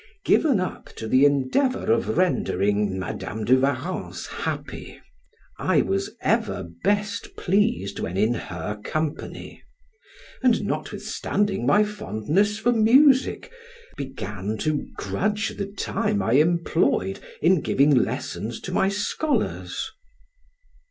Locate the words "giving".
17.61-17.93